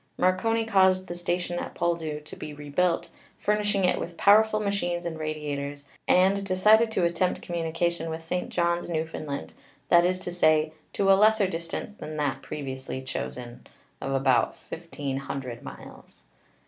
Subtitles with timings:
[0.17, 5.05] Marconi caused the station at Poldhu to be rebuilt, fur nishing it with powerful machines
[5.05, 8.49] and radiators, and decided to attempt communication with St.
[8.49, 9.51] Johns, New foundland;
[9.89, 13.71] that is to say, to a lesser distance than that previously chosen, viz.,
[14.09, 16.23] of about 1,500 miles.